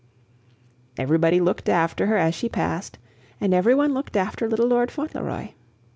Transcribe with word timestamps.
Everybody 0.97 1.39
looked 1.39 1.69
after 1.69 2.07
her 2.07 2.17
as 2.17 2.33
she 2.33 2.49
passed, 2.49 2.97
and 3.39 3.53
every 3.53 3.75
one 3.75 3.93
looked 3.93 4.17
after 4.17 4.49
little 4.49 4.65
Lord 4.67 4.89
Fauntleroy. 4.89 5.49